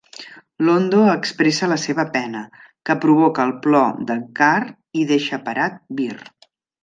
Londo 0.67 1.01
expressa 1.15 1.67
la 1.73 1.77
seva 1.81 2.05
pena, 2.15 2.41
que 2.89 2.95
provoca 3.05 3.45
el 3.49 3.53
plor 3.67 4.01
de 4.09 4.17
G'Kar 4.23 4.63
i 5.03 5.07
deixa 5.13 5.43
parat 5.51 5.77
Vir. 6.01 6.13